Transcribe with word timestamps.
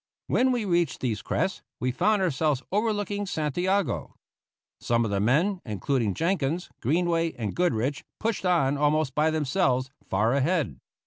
When 0.25 0.51
we 0.51 0.65
reached 0.65 0.99
these 0.99 1.21
crests 1.21 1.61
we 1.79 1.91
found 1.91 2.23
ourselves 2.23 2.63
overlooking 2.71 3.27
Santiago. 3.27 4.15
Some 4.79 5.05
of 5.05 5.11
the 5.11 5.19
men, 5.19 5.61
including 5.63 6.15
Jenkins, 6.15 6.71
Greenway, 6.81 7.33
and 7.33 7.53
Goodrich, 7.55 8.03
pushed 8.19 8.43
on 8.43 8.77
almost 8.79 9.13
by 9.13 9.29
themselves 9.29 9.91
far 10.09 10.33
ahead. 10.33 10.79